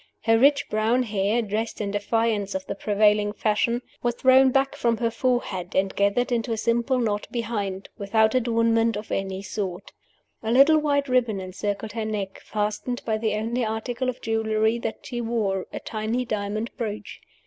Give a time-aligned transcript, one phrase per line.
[0.23, 4.97] Her rich brown hair, dressed in defiance of the prevailing fashion, was thrown back from
[4.97, 9.93] her forehead, and gathered into a simple knot behind without adornment of any sort.
[10.41, 15.05] A little white ribbon encircled her neck, fastened by the only article of jewelry that
[15.05, 17.21] she wore a tiny diamond brooch.